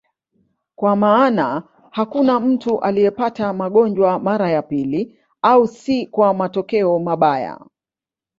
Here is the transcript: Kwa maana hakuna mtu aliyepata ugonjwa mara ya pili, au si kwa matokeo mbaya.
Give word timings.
Kwa 0.75 0.95
maana 0.95 1.63
hakuna 1.91 2.39
mtu 2.39 2.79
aliyepata 2.79 3.51
ugonjwa 3.51 4.19
mara 4.19 4.49
ya 4.49 4.61
pili, 4.61 5.17
au 5.41 5.67
si 5.67 6.07
kwa 6.07 6.33
matokeo 6.33 6.99
mbaya. 6.99 7.65